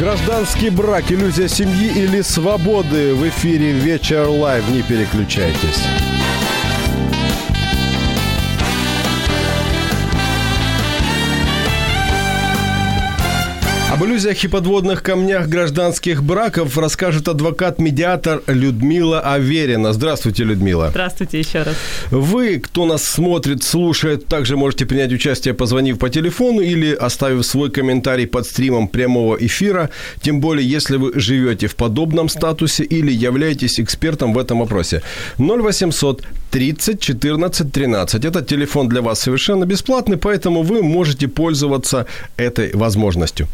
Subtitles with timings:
[0.00, 4.66] Гражданский брак, иллюзия семьи или свободы в эфире «Вечер live».
[4.70, 5.84] Не переключайтесь.
[14.00, 19.92] Об иллюзиях и подводных камнях гражданских браков расскажет адвокат-медиатор Людмила Аверина.
[19.92, 20.88] Здравствуйте, Людмила.
[20.88, 21.76] Здравствуйте еще раз.
[22.10, 27.70] Вы, кто нас смотрит, слушает, также можете принять участие, позвонив по телефону или оставив свой
[27.70, 29.90] комментарий под стримом прямого эфира,
[30.22, 35.02] тем более, если вы живете в подобном статусе или являетесь экспертом в этом вопросе.
[35.36, 38.24] 0800 30 14 13.
[38.24, 43.46] Этот телефон для вас совершенно бесплатный, поэтому вы можете пользоваться этой возможностью.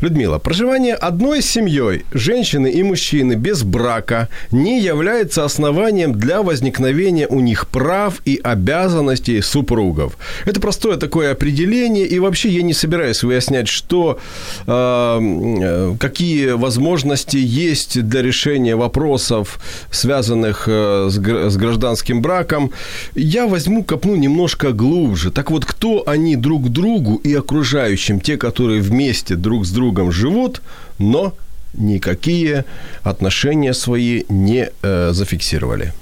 [0.00, 7.40] Людмила, проживание одной семьей, женщины и мужчины без брака не является основанием для возникновения у
[7.40, 10.16] них прав и обязанностей супругов.
[10.44, 14.18] Это простое такое определение, и вообще я не собираюсь выяснять, что,
[14.66, 19.58] э, какие возможности есть для решения вопросов,
[19.90, 22.72] связанных э, с гражданским браком.
[23.14, 25.30] Я возьму, копну немножко глубже.
[25.30, 30.62] Так вот, кто они друг другу и окружающим, те, которые вместе друг с другом живут,
[30.98, 31.32] но
[31.74, 32.64] никакие
[33.02, 35.92] отношения свои не э, зафиксировали?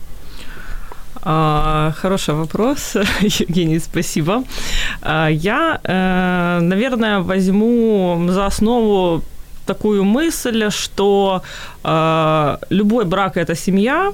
[1.23, 4.43] А, хороший вопрос, Евгений, спасибо.
[5.03, 9.23] А, я, э, наверное, возьму за основу
[9.67, 11.43] такую мысль, что
[11.85, 14.13] э, любой брак это семья,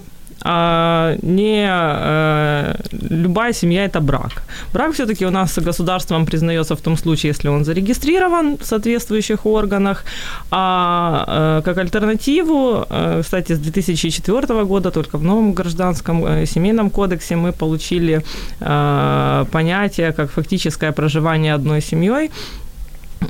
[1.23, 2.75] не э,
[3.11, 4.43] любая семья это брак.
[4.73, 10.05] Брак все-таки у нас государством признается в том случае, если он зарегистрирован в соответствующих органах.
[10.51, 11.25] А
[11.59, 17.53] э, как альтернативу, э, кстати, с 2004 года только в новом гражданском семейном кодексе мы
[17.53, 18.23] получили
[18.59, 22.31] понятие как фактическое проживание одной семьей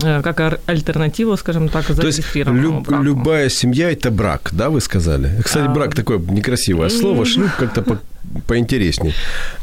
[0.00, 5.30] как альтернативу, скажем так, зарегистрированному То есть люб, любая семья– это брак, да, вы сказали?
[5.42, 5.96] Кстати, брак а...
[5.96, 7.98] такое некрасивое слово, шлюп как-то по
[8.46, 9.14] поинтересней.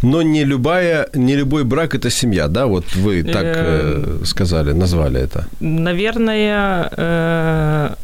[0.01, 2.65] Но не любая, не любой брак– это семья, да?
[2.65, 5.45] Вот вы так э, сказали, назвали это.
[5.59, 7.95] Наверное, э,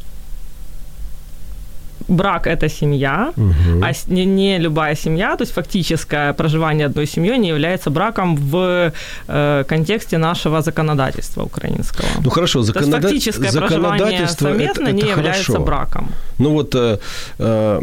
[2.09, 3.81] брак это семья, угу.
[3.81, 8.91] а не, не любая семья, то есть фактическое проживание одной семьей не является браком в
[9.27, 12.07] э, контексте нашего законодательства украинского.
[12.23, 13.01] Ну хорошо, законода...
[13.01, 15.65] то есть фактическое законодательство совместно это, это не является хорошо.
[15.65, 16.09] браком.
[16.39, 16.97] Ну вот э,
[17.39, 17.81] э,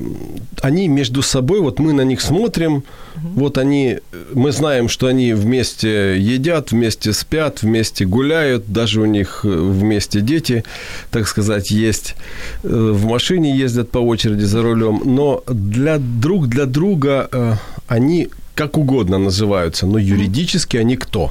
[0.62, 2.84] они между собой, вот мы на них смотрим, угу.
[3.34, 3.98] вот они,
[4.34, 10.64] мы знаем, что они вместе едят, вместе спят, вместе гуляют, даже у них вместе дети,
[11.10, 12.14] так сказать, есть,
[12.64, 17.54] э, в машине ездят по очереди за рулем, но для друг для друга э,
[17.88, 21.30] они как угодно называются, но юридически они кто?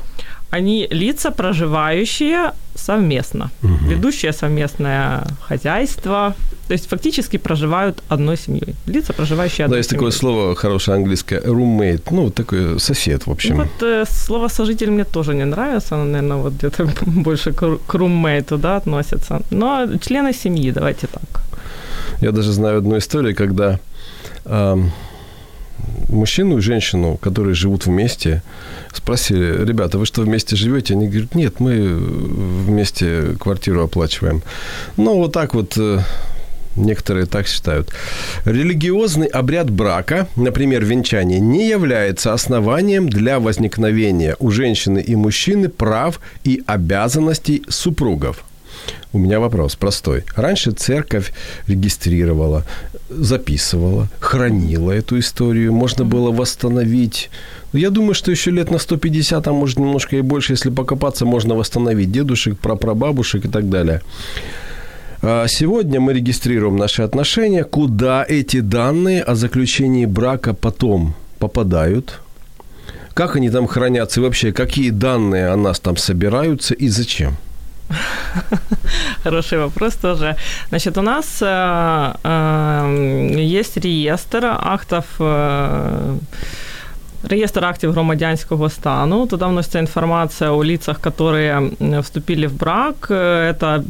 [0.51, 3.89] Они лица, проживающие совместно, угу.
[3.89, 6.35] ведущие совместное хозяйство,
[6.67, 8.75] то есть фактически проживают одной семьей.
[8.87, 9.99] Лица, проживающие одной Да, есть семьей.
[9.99, 13.57] такое слово хорошее английское roommate, ну, такой сосед, в общем.
[13.57, 17.77] Ну, вот э, слово сожитель мне тоже не нравится, оно, наверное, вот где-то больше к,
[17.87, 19.41] к roommate, да, относится.
[19.51, 21.44] Но члены семьи, давайте так.
[22.21, 23.79] Я даже знаю одну историю, когда
[24.45, 24.77] э,
[26.09, 28.41] мужчину и женщину, которые живут вместе,
[28.93, 30.93] спросили, ребята, вы что, вместе живете?
[30.93, 34.41] Они говорят, нет, мы вместе квартиру оплачиваем.
[34.97, 35.99] Ну, вот так вот э,
[36.75, 37.89] Некоторые так считают.
[38.43, 46.19] Религиозный обряд брака, например, венчание, не является основанием для возникновения у женщины и мужчины прав
[46.43, 48.43] и обязанностей супругов.
[49.13, 50.23] У меня вопрос простой.
[50.35, 51.31] Раньше церковь
[51.67, 52.65] регистрировала,
[53.09, 55.73] записывала, хранила эту историю.
[55.73, 57.29] Можно было восстановить.
[57.73, 61.55] Я думаю, что еще лет на 150, а может немножко и больше, если покопаться, можно
[61.55, 64.01] восстановить дедушек, прапрабабушек и так далее.
[65.21, 72.21] А сегодня мы регистрируем наши отношения, куда эти данные о заключении брака потом попадают,
[73.13, 77.37] как они там хранятся и вообще какие данные о нас там собираются и зачем.
[79.23, 80.35] Хороший вопрос тоже.
[80.69, 86.17] Значит, у нас э, э, есть реестр актов э,
[87.29, 89.27] Реєстр актів громадянського стану.
[89.27, 91.71] Туда вносится информация о лицах, которые
[92.01, 93.07] вступили в брак.
[93.09, 93.83] Это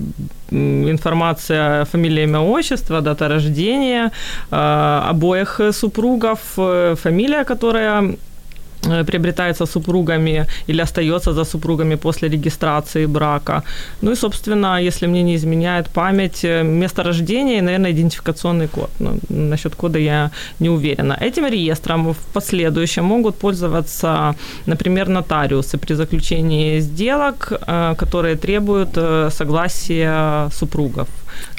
[0.52, 4.12] информация фамилия, имя, отчество, дата рождения
[4.52, 6.40] обоих супругов,
[6.96, 8.14] фамилия, которая Э,
[9.06, 13.64] приобретается супругами или остается за супругами после регистрации брака.
[14.02, 18.90] Ну и, собственно, если мне не изменяет память, э, место рождения и, наверное, идентификационный код.
[19.00, 21.18] Ну, насчет кода я не уверена.
[21.22, 24.36] Этим реестром в последующем могут пользоваться,
[24.66, 28.98] например, нотариусы при заключении сделок, э, которые требуют
[29.30, 31.08] согласия супругов.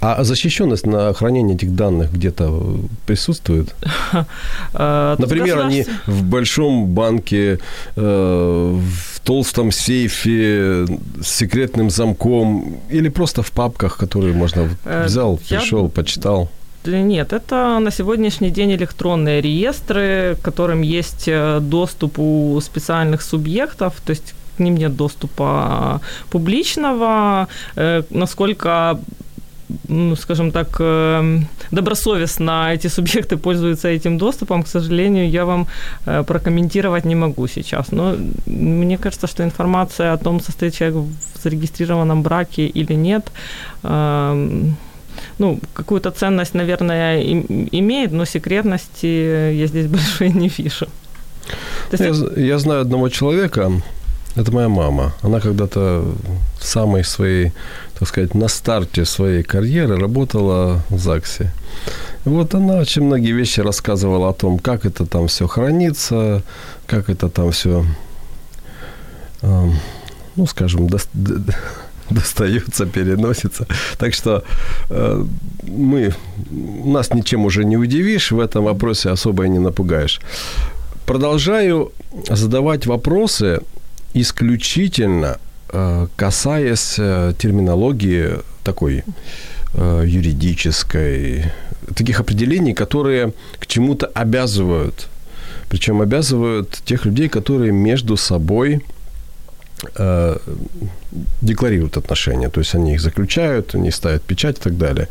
[0.00, 3.74] А защищенность на хранение этих данных где-то присутствует?
[4.72, 7.58] Например, они в большом банке,
[7.96, 10.86] э, в толстом сейфе
[11.22, 16.48] с секретным замком или просто в папках, которые можно э, взял, пришел, почитал?
[16.84, 23.94] Нет, это на сегодняшний день электронные реестры, к которым есть э, доступ у специальных субъектов,
[24.04, 26.00] то есть к ним нет доступа
[26.30, 27.48] публичного.
[28.10, 28.98] Насколько
[29.88, 35.66] ну, скажем так, эм, добросовестно эти субъекты пользуются этим доступом, к сожалению, я вам
[36.06, 37.92] э, прокомментировать не могу сейчас.
[37.92, 38.16] Но
[38.46, 40.96] мне кажется, что информация о том, состоит человек
[41.34, 43.32] в зарегистрированном браке или нет,
[43.82, 44.76] эм,
[45.38, 47.22] ну, какую-то ценность, наверное,
[47.72, 50.86] имеет, но секретности я здесь большой не вижу.
[51.92, 53.70] Я, я знаю одного человека,
[54.36, 55.12] это моя мама.
[55.22, 56.04] Она когда-то
[56.58, 57.52] в самой своей,
[57.98, 61.50] так сказать, на старте своей карьеры работала в ЗАГСе.
[62.24, 66.42] Вот она очень многие вещи рассказывала о том, как это там все хранится,
[66.86, 67.86] как это там все,
[69.42, 69.70] э,
[70.36, 70.98] ну, скажем, до,
[72.10, 73.66] достается, переносится.
[73.98, 74.42] Так что
[74.90, 75.24] э,
[75.62, 76.14] мы,
[76.84, 80.20] нас ничем уже не удивишь, в этом вопросе особо и не напугаешь.
[81.06, 81.92] Продолжаю
[82.28, 83.60] задавать вопросы
[84.14, 85.38] исключительно
[86.16, 89.04] касаясь э, терминологии такой
[89.74, 91.44] э, юридической,
[91.94, 95.08] таких определений, которые к чему-то обязывают.
[95.68, 98.80] Причем обязывают тех людей, которые между собой
[99.98, 100.36] э,
[101.42, 105.08] декларируют отношения, то есть они их заключают, они ставят печать и так далее.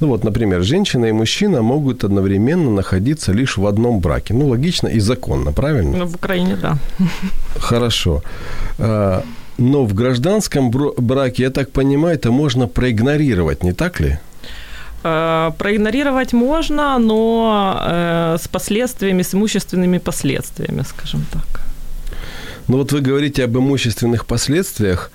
[0.00, 4.34] Ну вот, например, женщина и мужчина могут одновременно находиться лишь в одном браке.
[4.34, 5.98] Ну, логично и законно, правильно?
[5.98, 6.78] Ну, в Украине, да.
[7.58, 8.22] Хорошо.
[9.58, 14.18] Но в гражданском браке, я так понимаю, это можно проигнорировать, не так ли?
[15.02, 21.62] А, проигнорировать можно, но э, с последствиями, с имущественными последствиями, скажем так.
[22.68, 25.10] Ну вот вы говорите об имущественных последствиях.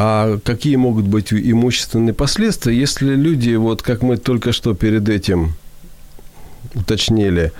[0.00, 5.54] А какие могут быть имущественные последствия, если люди, вот как мы только что перед этим
[6.74, 7.52] уточнили,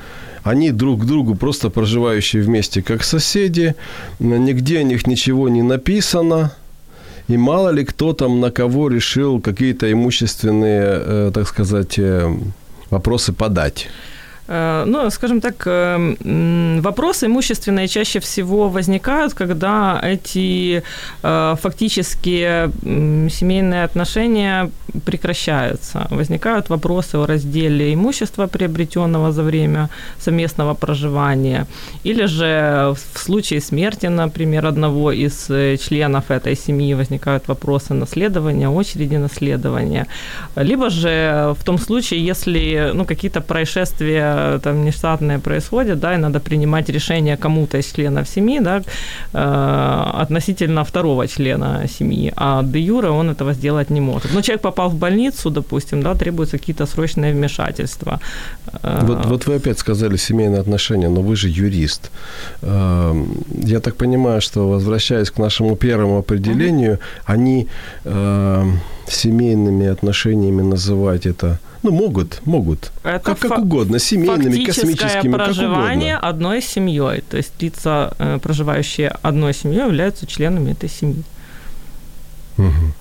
[0.43, 3.75] они друг к другу просто проживающие вместе как соседи,
[4.19, 6.53] нигде о них ничего не написано,
[7.29, 12.35] и мало ли кто там на кого решил какие-то имущественные, э, так сказать, э,
[12.91, 13.89] вопросы подать.
[14.49, 20.83] Э, ну, скажем так, э, вопросы имущественные чаще всего возникают, когда эти
[21.23, 22.71] э, фактически
[23.31, 24.71] семейные отношения
[25.05, 26.07] прекращаются.
[26.11, 31.67] Возникают вопросы о разделе имущества, приобретенного за время совместного проживания,
[32.07, 35.47] или же в случае смерти, например, одного из
[35.81, 40.07] членов этой семьи возникают вопросы наследования, очереди наследования,
[40.57, 46.41] либо же в том случае, если ну, какие-то происшествия там нештатное происходит, да, и надо
[46.41, 48.83] принимать решение кому-то из членов семьи, да,
[49.33, 54.35] э, относительно второго члена семьи, а де юре он этого сделать не может.
[54.35, 58.21] Но человек попал в больницу, допустим, да, требуются какие-то срочные вмешательства.
[58.83, 62.11] Э, вот, вот вы опять сказали семейные отношения, но вы же юрист.
[62.63, 63.15] Э,
[63.67, 67.35] я так понимаю, что, возвращаясь к нашему первому определению, mm-hmm.
[67.35, 67.69] они
[69.09, 72.93] семейными отношениями называть это ну, могут, могут.
[73.03, 76.29] Это как, как угодно, семейными, космическими, проживание как угодно.
[76.29, 77.23] одной семьей.
[77.23, 81.23] То есть лица, э, проживающие одной семьей, являются членами этой семьи.
[82.57, 82.93] Угу.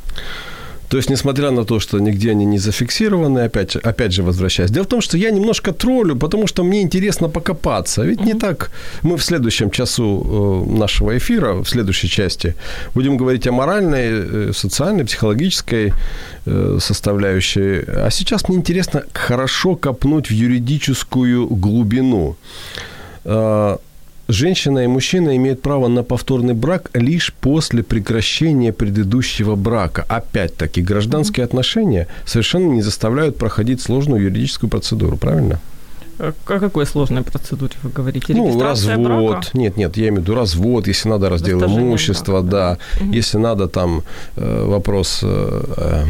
[0.89, 4.71] То есть, несмотря на то, что нигде они не зафиксированы, опять, же, опять же возвращаясь.
[4.71, 8.03] Дело в том, что я немножко троллю, потому что мне интересно покопаться.
[8.03, 8.71] Ведь не так.
[9.03, 12.55] Мы в следующем часу э, нашего эфира, в следующей части,
[12.95, 15.93] будем говорить о моральной, э, социальной, психологической
[16.45, 17.83] э, составляющей.
[17.87, 22.35] А сейчас мне интересно хорошо копнуть в юридическую глубину
[24.27, 30.05] женщина и мужчина имеют право на повторный брак лишь после прекращения предыдущего брака.
[30.07, 31.47] Опять-таки, гражданские mm-hmm.
[31.47, 35.59] отношения совершенно не заставляют проходить сложную юридическую процедуру, правильно?
[36.19, 38.33] О какой сложной процедуре вы говорите?
[38.33, 38.99] Ну, развод.
[38.99, 39.49] Брака?
[39.53, 42.79] Нет, нет, я имею в виду развод, если надо раздел имущества, да.
[42.99, 43.11] Угу.
[43.11, 44.03] Если надо там
[44.35, 46.05] э, вопрос э, э,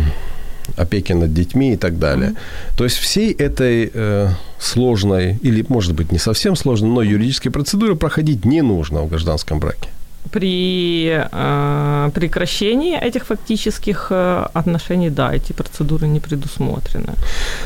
[0.75, 2.33] опеки над детьми и так далее.
[2.77, 7.95] То есть всей этой э, сложной, или, может быть, не совсем сложной, но юридической процедуры
[7.95, 9.89] проходить не нужно в гражданском браке
[10.31, 17.13] при э, прекращении этих фактических э, отношений, да, эти процедуры не предусмотрены.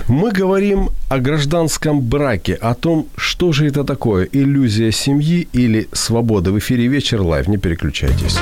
[0.08, 6.52] Мы говорим о гражданском браке, о том, что же это такое, иллюзия семьи или свобода.
[6.52, 8.38] В эфире «Вечер live», не переключайтесь.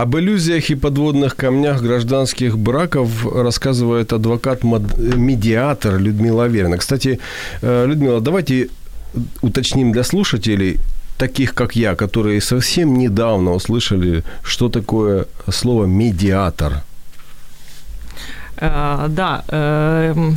[0.00, 6.78] Об иллюзиях и подводных камнях гражданских браков рассказывает адвокат-медиатор Людмила Аверина.
[6.78, 7.18] Кстати,
[7.60, 8.70] э, Людмила, давайте
[9.42, 10.78] уточним для слушателей,
[11.18, 16.82] таких как я, которые совсем недавно услышали, что такое слово медиатор.
[18.56, 20.34] Uh, да, uh,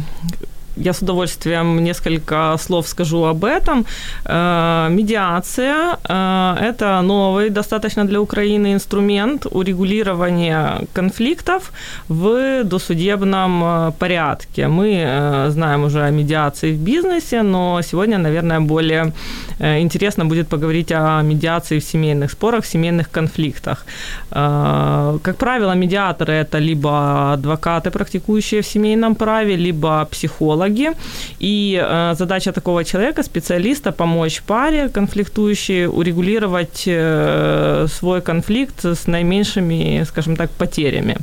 [0.75, 3.85] я с удовольствием несколько слов скажу об этом.
[4.25, 11.71] Э, медиация э,– это новый, достаточно для Украины инструмент урегулирования конфликтов
[12.09, 14.67] в досудебном э, порядке.
[14.67, 19.13] Мы знаем уже о медиации в бизнесе, но сегодня, наверное, более
[19.59, 23.85] интересно будет поговорить о медиации в семейных спорах, в семейных конфликтах.
[24.29, 30.91] Как правило, медиаторы– это либо адвокаты, практикующие в семейном праве, либо психологи, психологи,
[31.39, 40.05] и э, задача такого человека, специалиста, помочь паре конфликтующей урегулировать э, свой конфликт с наименьшими,
[40.05, 41.17] скажем так, потерями.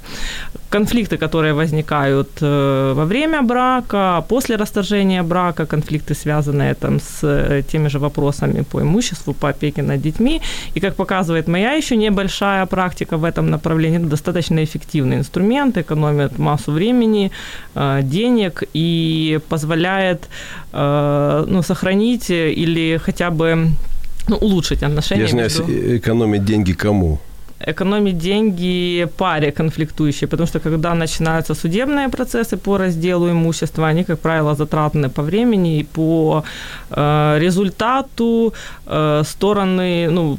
[0.70, 7.62] Конфликты, которые возникают э, во время брака, после расторжения брака, конфликты, связанные там с э,
[7.72, 10.40] теми же вопросами по имуществу, по опеке над детьми.
[10.76, 16.38] И как показывает моя еще небольшая практика в этом направлении, это достаточно эффективный инструмент, экономит
[16.38, 17.30] массу времени,
[17.74, 18.62] э, денег.
[18.74, 20.28] И позволяет
[20.72, 23.70] ну, сохранить или хотя бы
[24.28, 25.22] ну, улучшить отношения.
[25.22, 25.96] Я знаю, между...
[25.96, 27.18] экономить деньги кому?
[27.66, 34.18] экономить деньги паре конфликтующей, потому что когда начинаются судебные процессы по разделу имущества, они, как
[34.18, 36.42] правило, затратны по времени и по
[36.90, 38.52] э, результату
[38.86, 40.38] э, стороны, ну,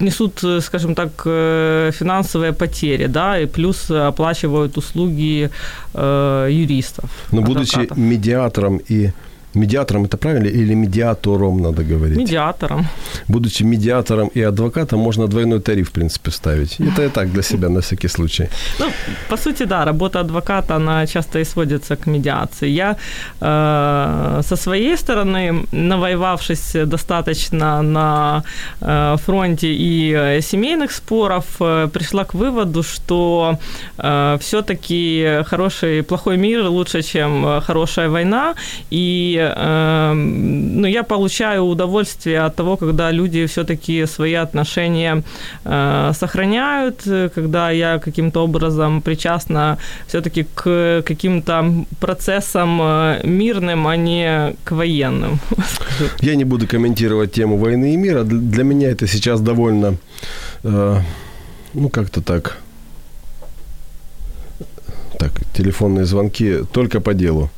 [0.00, 5.50] несут, скажем так, э, финансовые потери, да, и плюс оплачивают услуги
[5.94, 7.10] э, юристов.
[7.32, 9.10] Но будучи медиатором и
[9.54, 12.18] Медиатором это правильно или медиатором надо говорить?
[12.18, 12.86] Медиатором.
[13.28, 16.80] Будучи медиатором и адвокатом, можно двойной тариф, в принципе, ставить.
[16.80, 18.48] Это я так для себя на всякий случай.
[18.78, 18.86] Ну,
[19.28, 22.68] по сути, да, работа адвоката, она часто и сводится к медиации.
[22.68, 22.96] Я
[23.40, 28.42] э, со своей стороны, навоевавшись достаточно на
[28.80, 33.58] э, фронте и семейных споров, э, пришла к выводу, что
[33.98, 38.54] э, все-таки хороший, плохой мир лучше, чем хорошая война,
[38.92, 45.22] и э, ну, я получаю удовольствие от того, когда люди все-таки свои отношения
[45.64, 47.02] э, сохраняют,
[47.34, 55.40] когда я каким-то образом причастна все-таки к каким-то процессам э, мирным, а не к военным.
[56.20, 58.24] Я не буду комментировать тему войны и мира.
[58.24, 59.96] Для меня это сейчас довольно,
[60.64, 60.96] э,
[61.74, 62.58] ну как-то так,
[65.52, 67.50] телефонные звонки только по делу.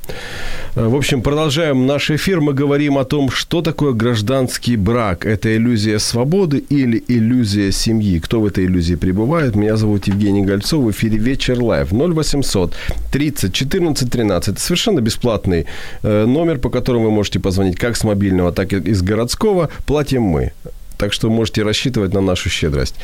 [0.75, 2.41] Э, в общем, продолжаем наш эфир.
[2.41, 5.27] Мы говорим о том, что такое гражданский брак.
[5.27, 8.19] Это иллюзия свободы или иллюзия семьи.
[8.19, 9.57] Кто в этой иллюзии пребывает?
[9.57, 10.85] Меня зовут Евгений Гольцов.
[10.85, 11.93] В эфире «Вечер live».
[11.93, 12.75] 0800
[13.11, 14.49] 30 14 13.
[14.49, 15.67] Это совершенно бесплатный
[16.03, 19.69] э, номер, по которому вы можете позвонить как с мобильного, так и из городского.
[19.87, 20.53] Платим мы
[21.03, 22.95] так что можете рассчитывать на нашу щедрость.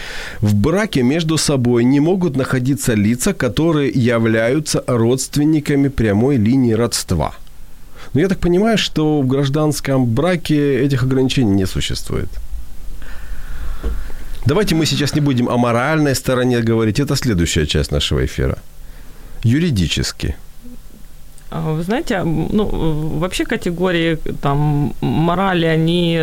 [0.40, 7.32] В браке между собой не могут находиться лица, которые являются родственниками прямой линии родства.
[8.14, 12.28] Но я так понимаю, что в гражданском браке этих ограничений не существует.
[14.46, 17.00] Давайте мы сейчас не будем о моральной стороне говорить.
[17.00, 18.58] Это следующая часть нашего эфира.
[19.42, 20.36] Юридически.
[21.50, 22.66] А, вы знаете, ну,
[23.18, 26.20] вообще категории там, морали, они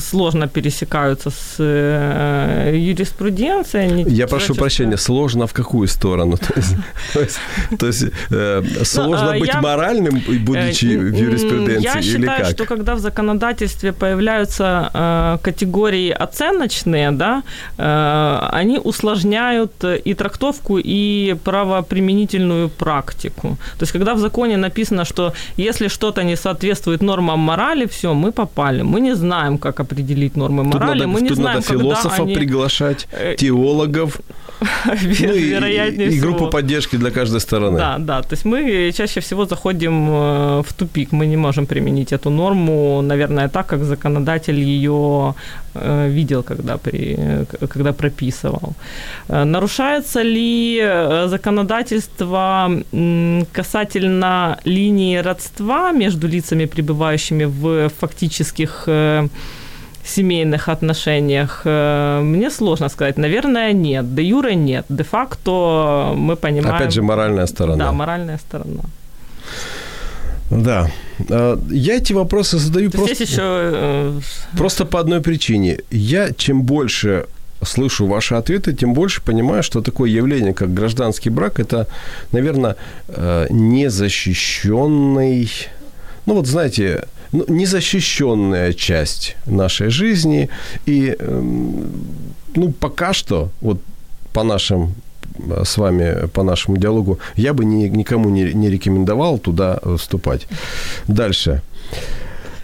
[0.00, 3.88] сложно пересекаются с э, юриспруденцией.
[3.88, 6.36] Они Я прошу прощения, сложно в какую сторону?
[7.78, 12.66] То есть, э, сложно ну, быть я, моральным, будучи э, в юриспруденции Я считаю, что
[12.66, 17.42] когда в законодательстве появляются категории оценочные, да,
[18.52, 23.56] они усложняют и трактовку, и правоприменительную практику.
[23.78, 28.32] То есть когда в законе написано, что если что-то не соответствует нормам морали, все, мы
[28.32, 28.82] попали.
[28.82, 31.02] Мы не знаем, как определить нормы морали.
[31.02, 32.34] Тут мы не тут знаем, надо философов они...
[32.34, 34.20] приглашать, э, теологов.
[34.60, 37.78] Ну, и, и группу поддержки для каждой стороны.
[37.78, 38.22] Да, да.
[38.22, 41.12] То есть мы чаще всего заходим э, в тупик.
[41.12, 45.34] Мы не можем применить эту норму, наверное, так, как законодатель ее
[45.74, 47.18] э, видел, когда, при,
[47.68, 48.72] когда прописывал.
[49.28, 50.82] Нарушается ли
[51.26, 52.70] законодательство
[53.52, 59.28] касательно линии родства между лицами, пребывающими в фактических э,
[60.08, 63.18] семейных отношениях, э, мне сложно сказать.
[63.18, 64.14] Наверное, нет.
[64.14, 64.84] Де юре нет.
[64.88, 66.76] Де факто мы понимаем...
[66.76, 67.84] Опять же, моральная сторона.
[67.84, 68.82] Да, моральная сторона.
[70.50, 70.90] Да.
[71.28, 73.24] Э, я эти вопросы задаю То просто...
[73.24, 74.12] еще...
[74.56, 75.78] Просто по одной причине.
[75.90, 77.26] Я чем больше
[77.62, 81.86] слышу ваши ответы, тем больше понимаю, что такое явление, как гражданский брак, это,
[82.32, 82.74] наверное,
[83.08, 85.50] э, незащищенный,
[86.26, 90.48] ну вот знаете, ну, незащищенная часть нашей жизни.
[90.86, 91.92] И, эм,
[92.54, 93.80] ну, пока что, вот
[94.32, 94.94] по нашим
[95.38, 100.46] э, с вами по нашему диалогу, я бы ни, никому не, не рекомендовал туда вступать.
[101.08, 101.62] Дальше.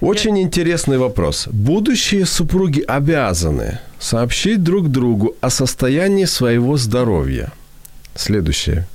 [0.01, 1.49] Очень интересный вопрос.
[1.51, 7.53] Будущие супруги обязаны сообщить друг другу о состоянии своего здоровья.
[8.15, 8.87] Следующее.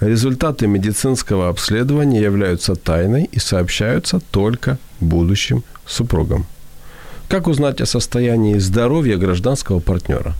[0.00, 6.46] Результаты медицинского обследования являются тайной и сообщаются только будущим супругам.
[7.28, 10.34] Как узнать о состоянии здоровья гражданского партнера?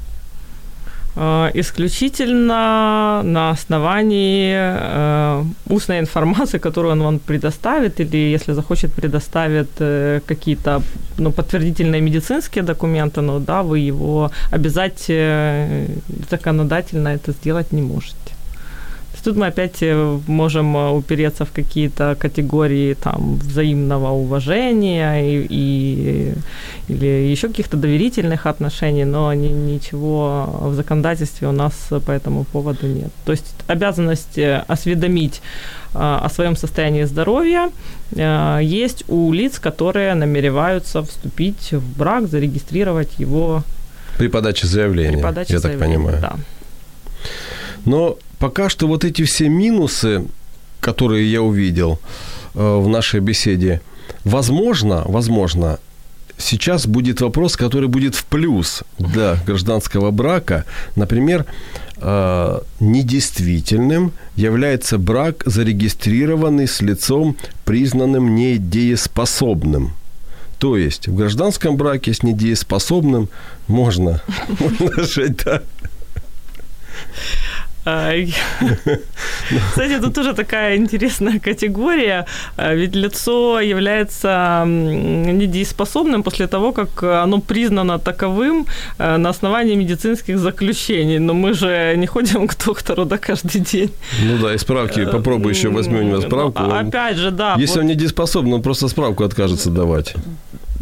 [1.16, 9.68] Э, исключительно на основании э, устной информации, которую он вам предоставит, или если захочет, предоставит
[9.78, 10.82] э, какие-то
[11.18, 15.10] ну, подтвердительные медицинские документы, но да, вы его обязать
[16.30, 18.33] законодательно это сделать не можете.
[19.22, 26.34] Тут мы опять э, можем э, упереться в какие-то категории там взаимного уважения и, и,
[26.88, 31.72] или еще каких-то доверительных отношений, но ни, ничего в законодательстве у нас
[32.06, 33.10] по этому поводу нет.
[33.24, 35.42] То есть обязанность э, осведомить
[35.96, 37.70] о своем состоянии здоровья
[38.60, 43.62] есть у лиц, которые намереваются вступить в брак, зарегистрировать его.
[44.18, 46.20] При подаче заявления, при подаче я заявления, так понимаю.
[46.20, 46.36] Да.
[47.84, 50.24] Но пока что вот эти все минусы,
[50.80, 51.98] которые я увидел
[52.54, 53.80] э, в нашей беседе,
[54.24, 55.78] возможно, возможно,
[56.38, 60.64] сейчас будет вопрос, который будет в плюс для гражданского брака.
[60.96, 61.46] Например,
[61.96, 69.92] э, недействительным является брак, зарегистрированный с лицом, признанным недееспособным.
[70.58, 73.28] То есть в гражданском браке с недееспособным
[73.66, 74.22] можно,
[74.96, 75.40] жить.
[79.70, 87.40] Кстати, тут тоже такая интересная категория, а, ведь лицо является недееспособным после того, как оно
[87.40, 88.66] признано таковым
[88.98, 91.18] а, на основании медицинских заключений.
[91.18, 93.90] Но мы же не ходим к доктору да, каждый день.
[94.22, 96.62] Ну да, и справки, э, попробуй еще возьми у него справку.
[96.62, 97.56] Ну, опять же, да.
[97.58, 100.14] Если он недееспособен, он просто справку откажется давать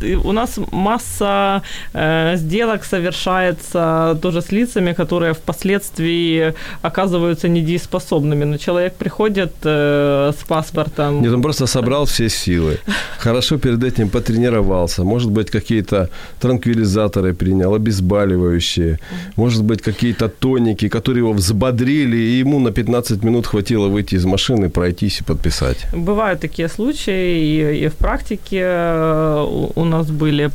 [0.02, 1.62] у нас масса
[1.94, 8.44] э, сделок совершается тоже с лицами, которые впоследствии оказываются недееспособными.
[8.44, 11.22] Но человек приходит э, с паспортом.
[11.22, 12.78] Нет, он просто собрал все силы.
[13.18, 15.04] Хорошо перед этим потренировался.
[15.04, 16.08] Может быть, какие-то
[16.40, 18.98] транквилизаторы принял, обезболивающие.
[19.36, 24.24] Может быть, какие-то тоники, которые его взбодрили, и ему на 15 минут хватило выйти из
[24.24, 25.86] машины, пройтись и подписать.
[25.92, 30.50] Бывают такие случаи, и, и в практике э, у нас были,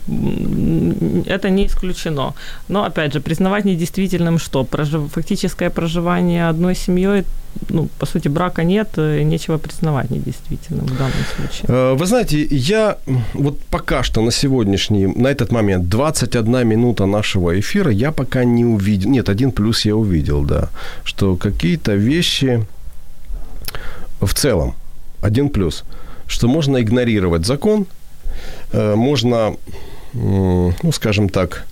[1.26, 2.34] это не исключено.
[2.70, 4.64] Но, опять же, признавать недействительным что?
[4.64, 5.12] Прожив...
[5.14, 7.24] Фактическое проживание одной семьей,
[7.70, 11.66] ну, по сути, брака нет, нечего признавать недействительным в данном случае.
[11.68, 12.98] Э, вы знаете, я
[13.34, 18.66] вот пока что на сегодняшний, на этот момент, 21 минута нашего эфира, я пока не
[18.66, 20.70] увидел, нет, один плюс я увидел, да,
[21.04, 22.66] что какие-то вещи
[24.22, 24.74] в целом,
[25.22, 25.84] один плюс,
[26.28, 27.97] что можно игнорировать закон, Э,
[28.74, 29.56] можно,
[30.14, 31.66] ну, скажем так,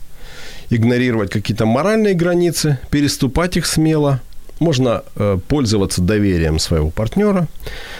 [0.69, 4.21] игнорировать какие-то моральные границы, переступать их смело,
[4.59, 7.47] можно э, пользоваться доверием своего партнера.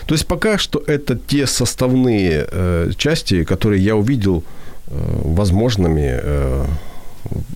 [0.06, 4.44] То есть пока что это те составные э, части, которые я увидел
[4.88, 6.66] э, возможными э,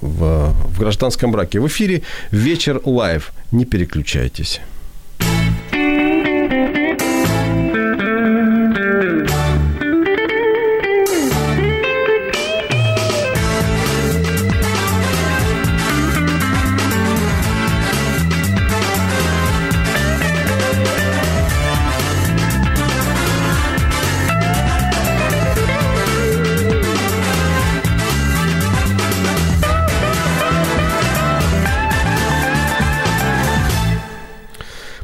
[0.01, 1.59] в, в гражданском браке.
[1.59, 2.01] В эфире
[2.31, 3.31] «Вечер live».
[3.51, 4.59] Не переключайтесь.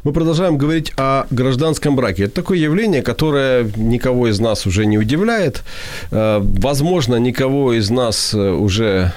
[0.05, 2.25] Мы продолжаем говорить о гражданском браке.
[2.25, 5.63] Это такое явление, которое никого из нас уже не удивляет.
[6.11, 9.13] Э, возможно, никого из нас э, уже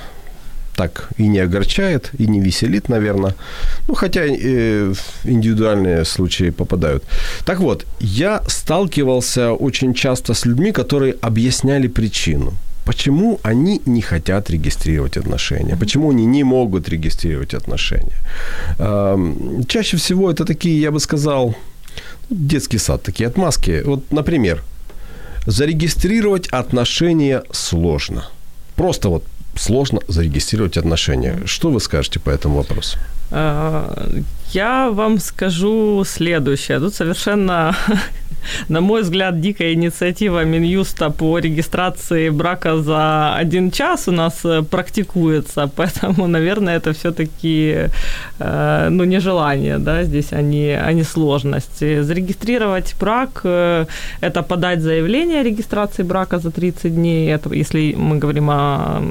[0.76, 3.34] так и не огорчает, и не веселит, наверное.
[3.86, 7.04] Ну, хотя э, индивидуальные случаи попадают.
[7.44, 12.54] Так вот, я сталкивался очень часто с людьми, которые объясняли причину–
[12.88, 18.16] почему они не хотят регистрировать отношения, почему они не могут регистрировать отношения.
[19.68, 21.54] Чаще всего это такие, я бы сказал,
[22.30, 23.82] детский сад, такие отмазки.
[23.84, 24.62] Вот, например,
[25.46, 28.22] зарегистрировать отношения сложно.
[28.74, 29.24] Просто вот
[29.54, 31.36] сложно зарегистрировать отношения.
[31.44, 32.98] Что вы скажете по этому вопросу?
[34.52, 36.78] Я вам скажу следующее.
[36.78, 37.76] Тут совершенно
[38.68, 44.62] на мой взгляд, дикая инициатива Минюста по регистрации брака за один час у нас э,
[44.62, 47.88] практикуется, поэтому, наверное, это все-таки
[48.38, 51.78] э, ну, нежелание, да, здесь, а не, а не сложность.
[51.80, 53.86] Зарегистрировать брак э,–
[54.20, 59.02] это подать заявление о регистрации брака за 30 дней, это если мы говорим о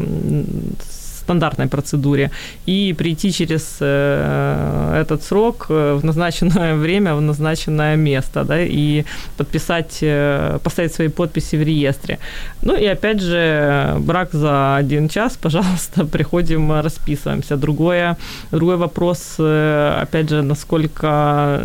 [1.27, 2.31] стандартной процедуре,
[2.69, 9.03] и прийти через э, этот срок э, в назначенное время, в назначенное место, да, и
[9.37, 12.17] подписать, э, поставить свои подписи в реестре.
[12.61, 17.57] Ну и опять же, брак за один час, пожалуйста, приходим, расписываемся.
[17.57, 18.15] Другое,
[18.51, 21.61] другой вопрос, опять же, насколько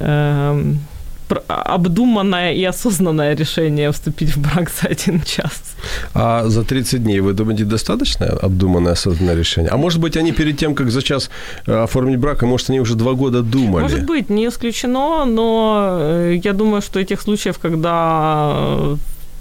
[0.00, 0.78] эм,
[1.48, 5.62] обдуманное и осознанное решение вступить в брак за один час.
[6.14, 9.70] А за 30 дней, вы думаете, достаточно обдуманное, осознанное решение?
[9.70, 11.30] А может быть, они перед тем, как за час
[11.66, 13.82] э, оформить брак, а может, они уже два года думали?
[13.82, 18.96] Может быть, не исключено, но э, я думаю, что этих случаев, когда э,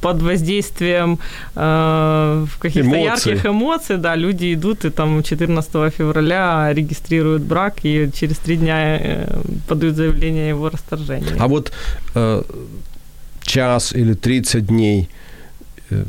[0.06, 1.18] под воздействием
[1.56, 3.32] э, каких-то эмоций.
[3.32, 9.00] ярких эмоций, да, люди идут и там 14 февраля регистрируют брак и через три дня
[9.00, 11.36] э, подают заявление о его расторжении.
[11.40, 11.72] А вот
[12.14, 12.44] э,
[13.42, 15.10] час или 30 дней,
[15.90, 16.04] э,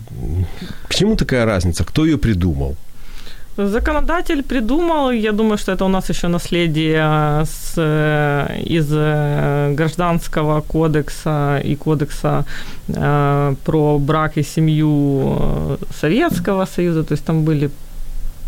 [0.88, 1.82] к чему такая разница?
[1.84, 2.76] Кто ее придумал?
[3.56, 7.78] Законодатель придумал, я думаю, что это у нас еще наследие с,
[8.66, 12.44] из э, гражданского кодекса и кодекса
[12.88, 17.70] э, про брак и семью э, Советского Союза, то есть там были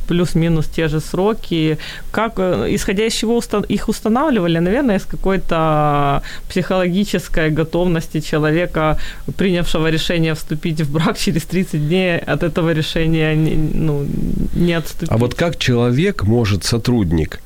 [0.09, 1.79] плюс-минус те же сроки.
[2.11, 4.59] Как, э, исходя из чего их устанавливали?
[4.59, 8.99] Наверное, из какой-то психологической готовности человека,
[9.37, 14.07] принявшего решение вступить в брак через 30 дней, от этого решения не, ну,
[14.55, 15.11] не отступить.
[15.11, 17.41] А вот как человек может, сотрудник,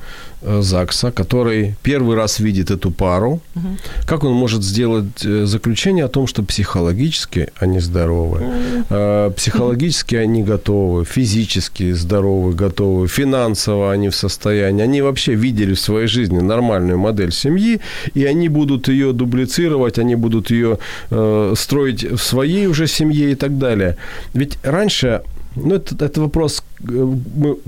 [0.44, 3.76] ЗАГСа, который первый раз видит эту пару, угу.
[4.06, 9.34] как он может сделать э, заключение о том, что психологически они здоровы, угу.
[9.34, 16.06] психологически они готовы, физически здоровы, готовы, финансово они в состоянии, они вообще видели в своей
[16.06, 17.80] жизни нормальную модель семьи,
[18.14, 20.78] и они будут ее дублицировать, они будут ее
[21.10, 23.96] э, строить в своей уже семье и так далее.
[24.34, 25.22] Ведь раньше
[25.56, 27.58] ну, это, это вопрос, э, мы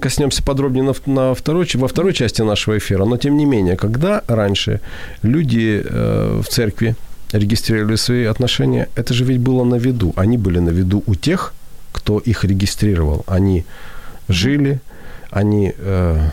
[0.00, 4.22] коснемся подробнее на, на второй, во второй части нашего эфира, но тем не менее, когда
[4.26, 4.80] раньше
[5.22, 6.96] люди э, в церкви
[7.32, 10.12] регистрировали свои отношения, это же ведь было на виду.
[10.16, 11.52] Они были на виду у тех,
[11.92, 13.24] кто их регистрировал.
[13.26, 13.64] Они
[14.28, 14.80] жили,
[15.30, 16.30] они э,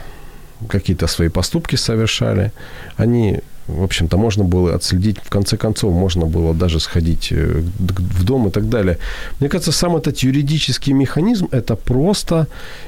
[0.68, 2.52] какие-то свои поступки совершали,
[2.98, 3.40] они
[3.72, 8.48] в общем-то, можно было отследить, в конце концов, можно было даже сходить э, в дом
[8.48, 8.98] и так далее.
[9.40, 12.48] Мне кажется, сам этот юридический механизм– это просто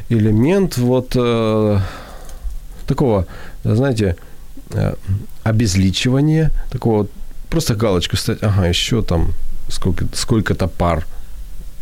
[0.10, 1.80] элемент вот э,
[2.88, 3.26] такого,
[3.64, 4.16] знаете,
[4.72, 4.96] э,
[5.44, 7.08] обезличивания, такого
[7.50, 9.34] просто галочку ставить, ага, еще там
[9.70, 11.06] сколько, сколько-то пар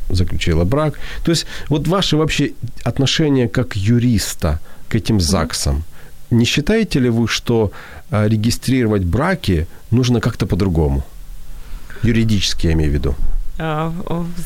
[0.10, 1.00] заключила брак.
[1.24, 2.52] То есть вот ваши вообще
[2.84, 4.60] отношения как юриста
[4.90, 5.84] к этим ЗАГСам,
[6.32, 7.72] не считаете ли вы, что
[8.10, 11.04] а, регистрировать браки нужно как-то по-другому?
[12.04, 13.16] Юридически, я имею в виду.
[13.64, 13.92] А,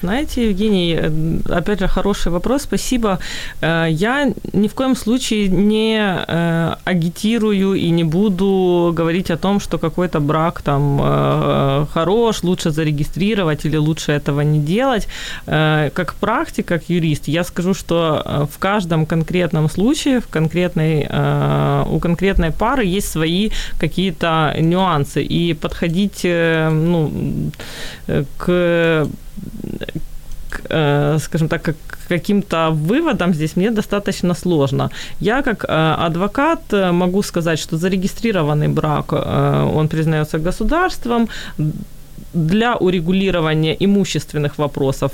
[0.02, 3.20] знаете, Евгений, э, опять же, хороший вопрос, спасибо.
[3.62, 9.62] Э, я ни в коем случае не э, агитирую и не буду говорить о том,
[9.62, 15.08] что какой-то брак там хорош, лучше зарегистрировать или лучше этого не делать.
[15.46, 21.08] Как практик, как юрист, я скажу, что в каждом конкретном случае, в конкретной,
[21.90, 23.50] у конкретной пары есть свои
[23.80, 27.12] какие-то нюансы, и подходить ну,
[28.38, 29.05] к
[31.20, 34.90] скажем так, к каким-то выводам здесь мне достаточно сложно.
[35.20, 35.68] Я как э,
[36.08, 41.28] адвокат э, могу сказать, что зарегистрированный брак, он признается государством
[42.34, 45.12] для урегулирования имущественных вопросов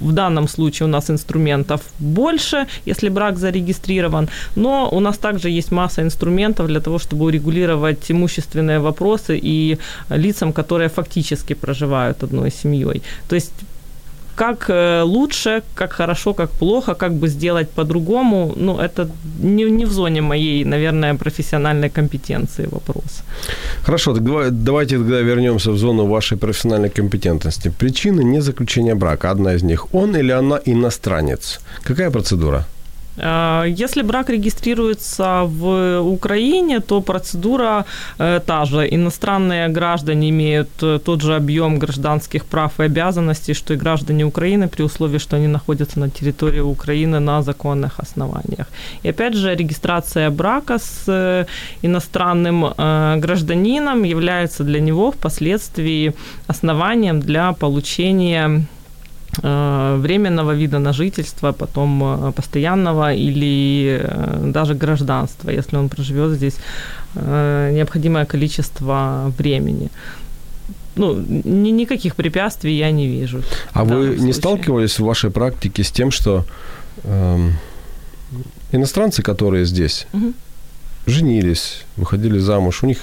[0.00, 5.72] в данном случае у нас инструментов больше, если брак зарегистрирован, но у нас также есть
[5.72, 9.78] масса инструментов для того, чтобы урегулировать имущественные вопросы и
[10.10, 13.02] лицам, которые фактически проживают одной семьей.
[13.28, 13.52] То есть
[14.38, 19.08] как э, лучше, как хорошо, как плохо, как бы сделать по-другому, ну, это
[19.42, 23.22] не, не в зоне моей, наверное, профессиональной компетенции вопрос.
[23.82, 24.14] Хорошо,
[24.50, 27.72] давайте тогда вернемся в зону вашей профессиональной компетентности.
[27.78, 29.94] Причины не заключения брака, одна из них.
[29.94, 31.60] Он или она иностранец?
[31.82, 32.64] Какая процедура?
[33.20, 37.84] А, если брак регистрируется в Украине, то процедура
[38.18, 38.88] э, та же.
[38.90, 44.68] Иностранные граждане имеют э, тот же объем гражданских прав и обязанностей, что и граждане Украины,
[44.68, 48.66] при условии, что они находятся на территории Украины на законных основаниях.
[49.04, 51.46] И опять же, регистрация брака с э,
[51.82, 52.74] иностранным
[53.20, 56.14] гражданином является для него впоследствии
[56.48, 58.77] основанием для получения Э,
[59.36, 66.56] временного вида на жительство, потом э, постоянного или э, даже гражданства, если он проживет здесь
[67.14, 69.90] необходимое количество времени.
[70.98, 71.14] Ну,
[71.44, 73.42] ни, никаких препятствий я не вижу.
[73.72, 74.32] А вы не случае.
[74.34, 76.44] сталкивались в вашей практике с тем, что
[77.04, 77.50] э,
[78.72, 80.32] иностранцы, которые здесь угу.
[81.06, 82.98] женились, выходили замуж, у них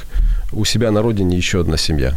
[0.52, 2.14] у себя на родине еще одна семья,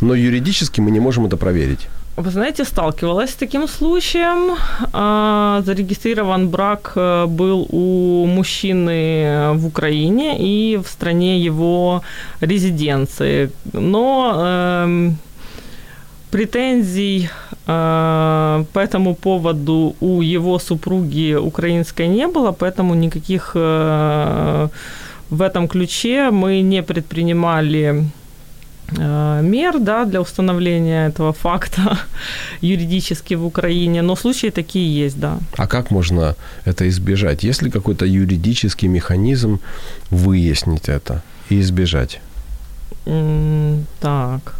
[0.00, 1.88] но юридически мы не можем это проверить?
[2.16, 4.56] Вы знаете, сталкивалась с таким случаем.
[4.92, 12.02] А, зарегистрирован брак э, был у мужчины в Украине и в стране его
[12.40, 13.50] резиденции.
[13.72, 15.10] Но э,
[16.30, 17.30] претензий
[17.66, 24.68] э, по этому поводу у его супруги украинской не было, поэтому никаких э,
[25.30, 28.23] в этом ключе мы не предпринимали Э,
[28.92, 31.98] мер да, для установления этого факта
[32.60, 35.38] юридически в Украине, но случаи такие есть, да.
[35.56, 37.44] А как можно это избежать?
[37.44, 39.60] Есть ли какой-то юридический механизм
[40.10, 42.20] выяснить это и избежать?
[43.06, 44.54] Mm, так.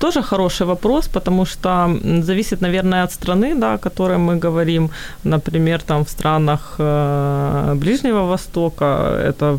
[0.00, 1.88] Тоже хороший вопрос, потому что
[2.22, 4.90] зависит, наверное, от страны, да, о которой мы говорим.
[5.24, 8.84] Например, там в странах э, Ближнего Востока
[9.28, 9.58] это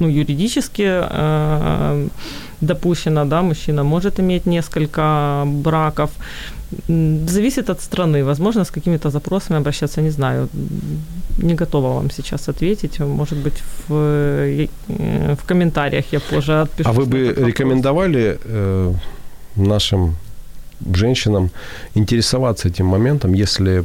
[0.00, 2.08] ну, юридически э,
[2.60, 6.10] допущено, да, мужчина может иметь несколько браков.
[6.88, 8.24] Зависит от страны.
[8.24, 10.48] Возможно, с какими-то запросами обращаться, не знаю.
[11.42, 13.00] Не готова вам сейчас ответить.
[13.00, 14.66] Может быть, в, э,
[15.34, 16.88] в комментариях я позже отпишу.
[16.88, 18.94] А вы бы рекомендовали э,
[19.56, 20.16] нашим
[20.94, 21.50] женщинам
[21.94, 23.84] интересоваться этим моментом, если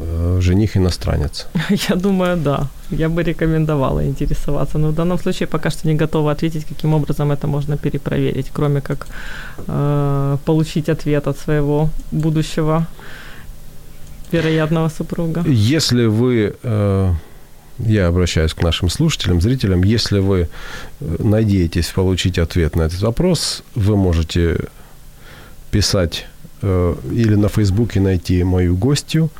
[0.00, 1.46] э, жених иностранец?
[1.88, 2.68] Я думаю, да.
[2.90, 4.78] Я бы рекомендовала интересоваться.
[4.78, 8.80] Но в данном случае пока что не готова ответить, каким образом это можно перепроверить, кроме
[8.80, 9.06] как
[9.68, 12.86] э, получить ответ от своего будущего
[14.32, 15.44] вероятного супруга.
[15.46, 17.14] Если вы э,
[17.78, 20.48] я обращаюсь к нашим слушателям, зрителям, если вы
[21.00, 24.58] э, надеетесь получить ответ на этот вопрос, вы можете
[25.70, 26.26] писать
[26.62, 29.30] э, или на Фейсбуке найти мою гостью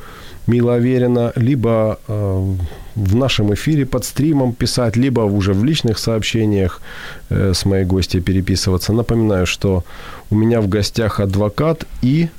[0.47, 2.55] Мила Аверина, либо э,
[2.95, 6.81] в нашем эфире под стримом писать, либо уже в личных сообщениях
[7.29, 8.93] э, с моей гостьей переписываться.
[8.93, 9.83] Напоминаю, что
[10.29, 12.29] у меня в гостях адвокат и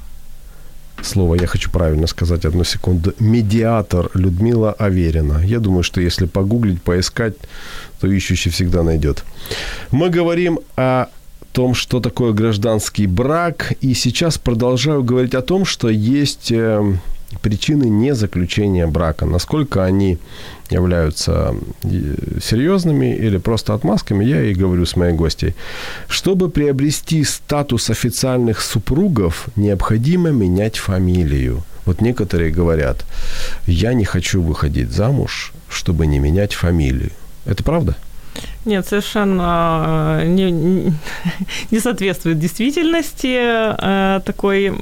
[1.03, 5.40] слово я хочу правильно сказать, одну секунду, медиатор Людмила Аверина.
[5.44, 7.35] Я думаю, что если погуглить, поискать,
[8.01, 9.24] то ищущий всегда найдет.
[9.90, 11.07] Мы говорим о
[11.59, 16.94] том, что такое гражданский брак, и сейчас продолжаю говорить о том, что есть э,
[17.42, 20.18] причины не заключения брака, насколько они
[20.71, 25.57] являются э, серьезными или просто отмазками, я и говорю с моей гостей.
[26.07, 31.64] Чтобы приобрести статус официальных супругов, необходимо менять фамилию.
[31.87, 33.05] Вот некоторые говорят,
[33.66, 37.11] я не хочу выходить замуж, чтобы не менять фамилию.
[37.47, 37.97] Это правда?
[38.68, 40.52] Нет, совершенно э, не,
[41.70, 44.72] не соответствует действительности э, такой,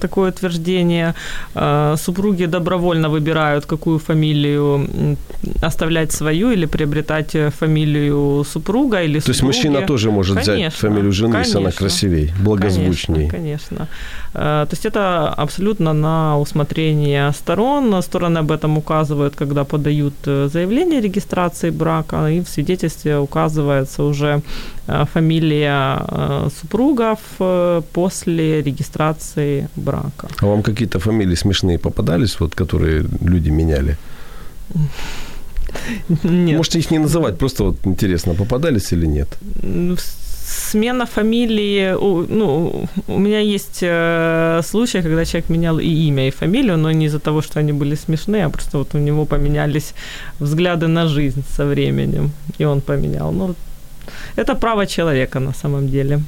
[0.00, 1.14] такое утверждение.
[1.54, 5.16] Э, супруги добровольно выбирают, какую фамилию
[5.62, 11.12] оставлять свою или приобретать фамилию супруга или То есть мужчина тоже может конечно, взять фамилию
[11.12, 13.28] жены, конечно, если она красивее, благозвучнее.
[13.28, 13.88] Конечно, конечно.
[14.32, 18.02] То есть это абсолютно на усмотрение сторон.
[18.02, 24.42] Стороны об этом указывают, когда подают заявление о регистрации брака, и в свидетельстве указывается уже
[24.86, 30.28] э, фамилия э, супругов э, после регистрации брака.
[30.40, 33.96] А вам какие-то фамилии смешные попадались, вот, которые люди меняли?
[36.24, 36.56] Нет.
[36.56, 39.28] Можете их не называть, просто вот интересно, попадались или нет?
[40.48, 41.92] Смена фамилии,
[42.28, 47.06] ну, у меня есть э, случай, когда человек менял и имя, и фамилию, но не
[47.06, 49.94] из-за того, что они были смешные, а просто вот у него поменялись
[50.40, 53.32] взгляды на жизнь со временем, и он поменял.
[53.32, 53.54] Ну,
[54.36, 56.20] это право человека на самом деле.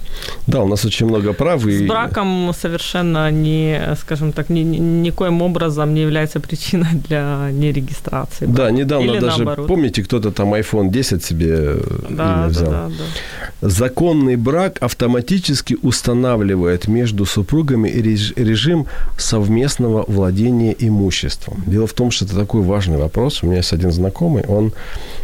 [0.47, 1.67] Да, у нас очень много прав.
[1.67, 1.79] И...
[1.79, 8.47] С браком совершенно не, скажем так, ни, никоим образом не является причиной для нерегистрации.
[8.47, 8.63] Брака.
[8.63, 9.69] Да, недавно Или даже, наоборот.
[9.69, 11.77] помните, кто-то там iPhone 10 себе
[12.11, 12.71] да, имя взял.
[12.71, 13.69] Да, да, да.
[13.69, 18.87] Законный брак автоматически устанавливает между супругами режим
[19.19, 21.63] совместного владения имуществом.
[21.67, 23.43] Дело в том, что это такой важный вопрос.
[23.43, 24.73] У меня есть один знакомый, он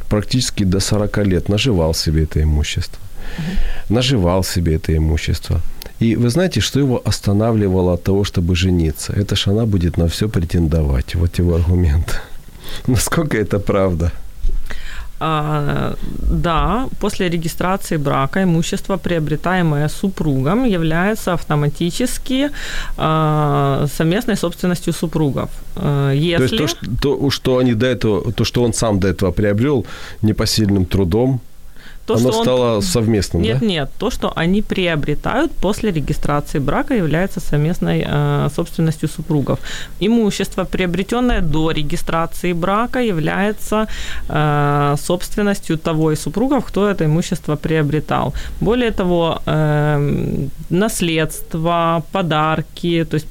[0.09, 3.01] практически до 40 лет наживал себе это имущество.
[3.39, 3.95] Угу.
[3.95, 5.61] Наживал себе это имущество.
[6.01, 9.13] И вы знаете, что его останавливало от того, чтобы жениться?
[9.13, 11.15] Это ж она будет на все претендовать.
[11.15, 12.21] Вот его аргумент.
[12.87, 14.13] Насколько это правда?
[15.19, 15.95] А,
[16.31, 22.51] да, после регистрации брака имущество, приобретаемое супругом, является автоматически
[22.97, 25.51] а, совместной собственностью супругов.
[26.13, 26.37] Если...
[26.37, 29.33] То есть то, что, то, что они до этого, то, что он сам до этого
[29.33, 29.87] приобрел
[30.23, 31.41] непосильным трудом,
[32.07, 32.83] то, Оно что стало он...
[32.83, 33.67] совместным, нет, да?
[33.67, 39.59] Нет, то, что они приобретают после регистрации брака, является совместной э, собственностью супругов.
[40.01, 43.87] Имущество, приобретенное до регистрации брака, является
[44.29, 48.35] э, собственностью того из супругов, кто это имущество приобретал.
[48.61, 53.27] Более того, э, наследство, подарки, то есть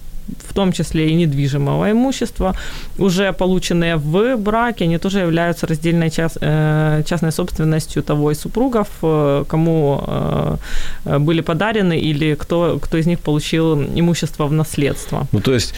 [0.49, 2.55] в том числе и недвижимого имущества,
[2.97, 8.87] уже полученные в браке, они тоже являются раздельной част, э, частной собственностью того из супругов,
[9.03, 15.27] э, кому э, были подарены или кто, кто из них получил имущество в наследство.
[15.31, 15.73] Ну, то есть,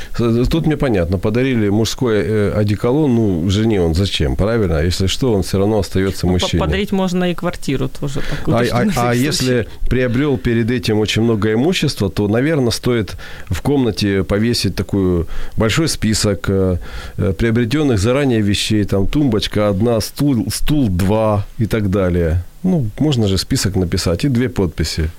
[0.49, 4.83] тут мне понятно, подарили мужской одеколон, ну, жене он зачем, правильно?
[4.85, 6.59] Если что, он все равно остается ну, мужчиной.
[6.59, 8.21] Подарить можно и квартиру тоже.
[8.45, 13.15] Так, а а, а если приобрел перед этим очень много имущества, то, наверное, стоит
[13.49, 15.25] в комнате повесить такой
[15.57, 16.77] большой список э,
[17.17, 22.43] э, приобретенных заранее вещей, там тумбочка одна, стул, стул два и так далее.
[22.63, 25.09] Ну, можно же список написать и две подписи.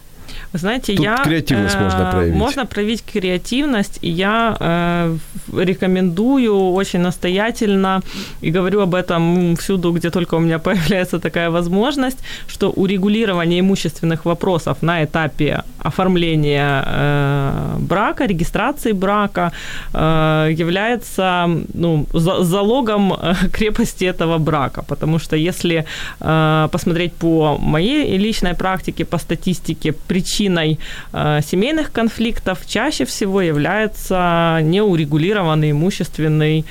[0.53, 1.17] Знаете, Тут я...
[1.17, 2.35] креативность э, можно проявить.
[2.35, 5.17] Можно проявить креативность, и я э,
[5.53, 8.01] рекомендую очень настоятельно,
[8.41, 14.25] и говорю об этом всюду, где только у меня появляется такая возможность, что урегулирование имущественных
[14.25, 19.53] вопросов на этапе оформления э, брака, регистрации брака
[19.93, 25.85] э, является ну, за, залогом э, крепости этого брака, потому что если
[26.21, 30.79] э, посмотреть по моей личной практике, по статистике, причин причиной
[31.13, 36.65] э, семейных конфликтов чаще всего является неурегулированный имущественный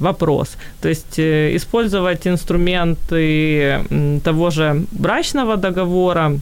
[0.00, 0.56] вопрос.
[0.80, 3.80] То есть э, использовать инструменты
[4.24, 6.32] того же брачного договора,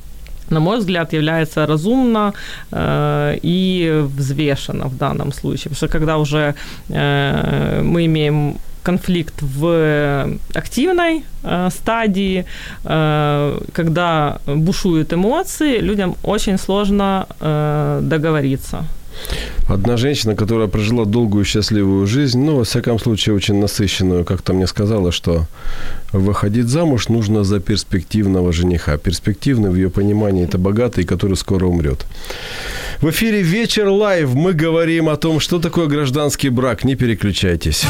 [0.50, 2.32] на мой взгляд, является разумно
[2.72, 5.70] э, и взвешенно в данном случае.
[5.70, 6.54] Потому что когда уже
[6.88, 12.44] э, мы имеем конфликт в активной э, стадии,
[12.84, 18.84] э, когда бушуют эмоции, людям очень сложно э, договориться.
[19.68, 24.66] Одна женщина, которая прожила долгую счастливую жизнь, ну, во всяком случае, очень насыщенную, как-то мне
[24.66, 25.46] сказала, что
[26.12, 28.96] выходить замуж нужно за перспективного жениха.
[28.96, 32.06] Перспективный в ее понимании это богатый, который скоро умрет.
[33.00, 36.84] В эфире «Вечер live» мы говорим о том, что такое гражданский брак.
[36.84, 37.84] Не переключайтесь.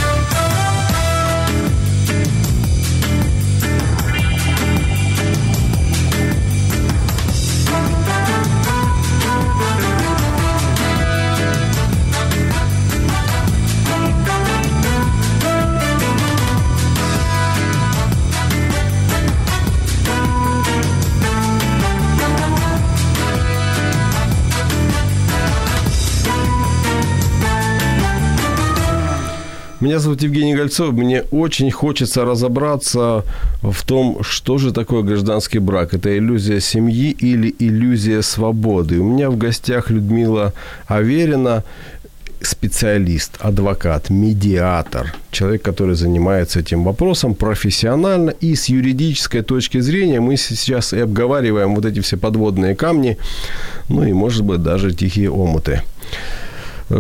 [29.81, 30.93] Меня зовут Евгений Гольцов.
[30.93, 33.25] Мне очень хочется разобраться
[33.63, 35.95] в том, что же такое гражданский брак.
[35.95, 38.99] Это иллюзия семьи или иллюзия свободы.
[38.99, 40.53] У меня в гостях Людмила
[40.87, 41.65] Аверина,
[42.43, 50.37] специалист, адвокат, медиатор, человек, который занимается этим вопросом профессионально и с юридической точки зрения мы
[50.37, 53.17] сейчас и обговариваем вот эти все подводные камни,
[53.89, 55.83] ну и, может быть, даже тихие омуты.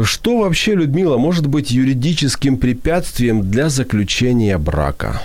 [0.04, 5.20] Что вообще, Людмила, может быть юридическим препятствием для заключения брака?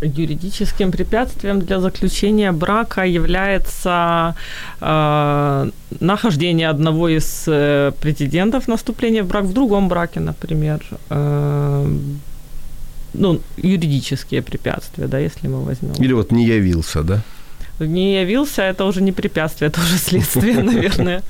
[0.00, 4.34] Юридическим препятствием для заключения брака является
[4.80, 5.70] э,
[6.00, 10.80] нахождение одного из э, претендентов на вступление в брак в другом браке, например.
[11.10, 11.86] Э,
[13.14, 15.92] ну, юридические препятствия, да, если мы возьмем.
[15.92, 17.20] Или вот не явился, да?
[17.78, 21.22] Не явился, это уже не препятствие, это уже следствие, наверное.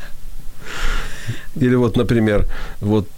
[1.57, 2.46] Или вот, например,
[2.80, 3.09] вот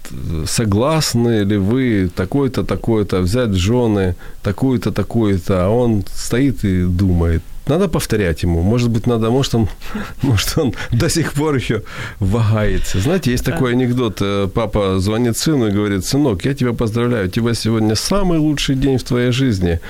[0.46, 7.42] согласны ли вы такой-то, такой-то взять жены, такую-то, такую-то, а он стоит и думает.
[7.66, 8.62] Надо повторять ему.
[8.62, 9.68] Может быть, надо, может, он,
[10.22, 11.82] может, он до сих пор еще
[12.20, 13.00] вагается.
[13.00, 14.18] Знаете, есть такой анекдот.
[14.20, 18.74] Э, папа звонит сыну и говорит, сынок, я тебя поздравляю, у тебя сегодня самый лучший
[18.74, 19.80] день в твоей жизни.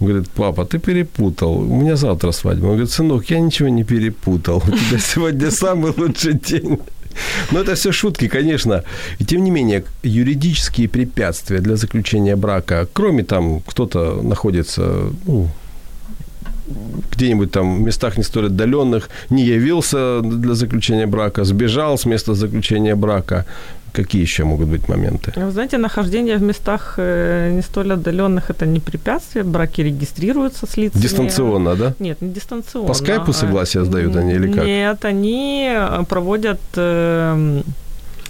[0.00, 2.64] Он говорит, папа, ты перепутал, у меня завтра свадьба.
[2.64, 6.80] Он говорит, сынок, я ничего не перепутал, у тебя сегодня самый лучший день.
[7.50, 8.84] Но это все шутки, конечно.
[9.18, 15.48] И тем не менее, юридические препятствия для заключения брака, кроме там, кто-то находится ну,
[17.12, 22.34] где-нибудь там в местах не столь отдаленных, не явился для заключения брака, сбежал с места
[22.34, 23.46] заключения брака.
[23.92, 25.32] Какие еще могут быть моменты?
[25.36, 29.44] Вы знаете, нахождение в местах э, не столь отдаленных– это не препятствие.
[29.44, 31.02] Браки регистрируются с лицами.
[31.02, 31.94] Дистанционно, да?
[31.98, 32.88] Нет, не дистанционно.
[32.88, 34.64] По скайпу согласие сдают они или как?
[34.64, 35.72] Нет, они
[36.08, 37.62] проводят э,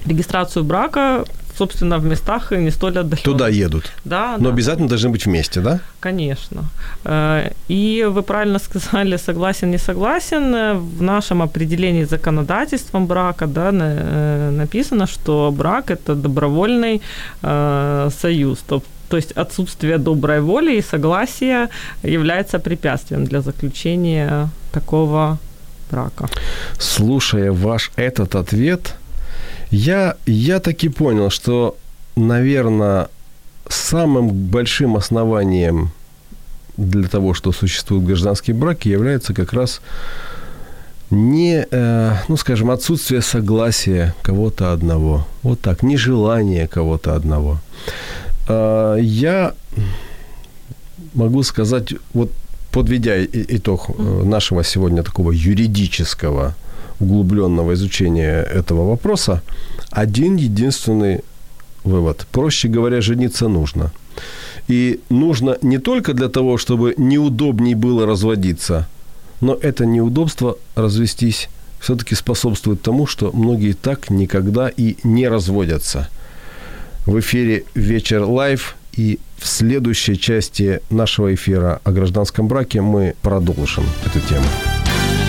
[0.06, 1.24] регистрацию брака
[1.60, 3.22] собственно, в местах не столь отдаленных.
[3.22, 3.92] Туда едут.
[4.04, 4.54] Да, Но да.
[4.54, 5.80] обязательно должны быть вместе, да?
[6.00, 6.62] Конечно.
[7.04, 10.54] Э, и вы правильно сказали, согласен, не согласен.
[10.78, 17.00] В нашем определении законодательством брака да, э, написано, что брак– это добровольный
[17.42, 18.58] э, союз.
[19.08, 21.68] То есть отсутствие доброй воли и согласия
[22.02, 25.38] является препятствием для заключения такого
[25.90, 26.28] брака.
[26.78, 28.94] Слушая ваш этот ответ,
[29.70, 31.76] я, я таки понял, что,
[32.16, 33.08] наверное,
[33.68, 35.90] самым большим основанием
[36.76, 39.80] для того, что существуют гражданские браки, является как раз
[41.10, 45.26] не, э, ну, скажем, отсутствие согласия кого-то одного.
[45.42, 47.58] Вот так, нежелание кого-то одного.
[48.48, 49.54] Э, я
[51.14, 52.30] могу сказать, вот
[52.70, 56.54] подведя итог э, нашего сегодня такого юридического
[57.00, 59.42] углубленного изучения этого вопроса,
[59.90, 61.20] один единственный
[61.82, 62.26] вывод.
[62.30, 63.92] Проще говоря, жениться нужно.
[64.68, 68.86] И нужно не только для того, чтобы неудобней было разводиться,
[69.40, 71.48] но это неудобство развестись
[71.80, 76.08] все-таки способствует тому, что многие так никогда и не разводятся.
[77.06, 83.84] В эфире «Вечер live» и в следующей части нашего эфира о гражданском браке мы продолжим
[84.04, 84.44] эту тему